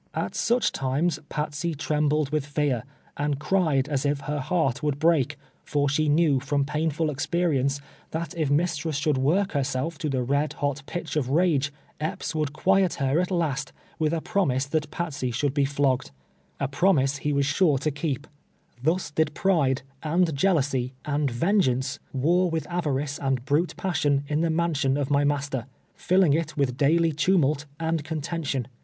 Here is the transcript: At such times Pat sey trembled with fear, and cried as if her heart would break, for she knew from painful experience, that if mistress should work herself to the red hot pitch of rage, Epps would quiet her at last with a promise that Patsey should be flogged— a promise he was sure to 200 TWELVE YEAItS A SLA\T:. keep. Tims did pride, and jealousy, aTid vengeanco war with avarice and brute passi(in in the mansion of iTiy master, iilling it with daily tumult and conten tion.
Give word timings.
At 0.15 0.33
such 0.33 0.71
times 0.71 1.19
Pat 1.29 1.53
sey 1.53 1.75
trembled 1.75 2.31
with 2.31 2.43
fear, 2.47 2.85
and 3.17 3.37
cried 3.37 3.87
as 3.87 4.03
if 4.03 4.21
her 4.21 4.39
heart 4.39 4.81
would 4.81 4.97
break, 4.97 5.37
for 5.63 5.87
she 5.87 6.09
knew 6.09 6.39
from 6.39 6.65
painful 6.65 7.11
experience, 7.11 7.79
that 8.09 8.35
if 8.35 8.49
mistress 8.49 8.97
should 8.97 9.19
work 9.19 9.51
herself 9.51 9.99
to 9.99 10.09
the 10.09 10.23
red 10.23 10.53
hot 10.53 10.81
pitch 10.87 11.15
of 11.15 11.29
rage, 11.29 11.71
Epps 11.99 12.33
would 12.33 12.51
quiet 12.51 12.95
her 12.95 13.19
at 13.19 13.29
last 13.29 13.73
with 13.99 14.11
a 14.11 14.21
promise 14.21 14.65
that 14.65 14.89
Patsey 14.89 15.29
should 15.29 15.53
be 15.53 15.65
flogged— 15.65 16.09
a 16.59 16.67
promise 16.67 17.17
he 17.17 17.31
was 17.31 17.45
sure 17.45 17.77
to 17.77 17.91
200 17.91 17.95
TWELVE 17.95 18.11
YEAItS 18.11 18.15
A 18.15 18.19
SLA\T:. 18.19 18.21
keep. 18.21 18.83
Tims 18.87 19.11
did 19.11 19.33
pride, 19.35 19.81
and 20.01 20.35
jealousy, 20.35 20.93
aTid 21.05 21.29
vengeanco 21.29 21.99
war 22.11 22.49
with 22.49 22.65
avarice 22.71 23.19
and 23.19 23.45
brute 23.45 23.75
passi(in 23.77 24.23
in 24.27 24.41
the 24.41 24.49
mansion 24.49 24.97
of 24.97 25.09
iTiy 25.09 25.27
master, 25.27 25.67
iilling 25.99 26.33
it 26.33 26.57
with 26.57 26.75
daily 26.75 27.11
tumult 27.13 27.67
and 27.79 28.03
conten 28.03 28.43
tion. 28.43 28.67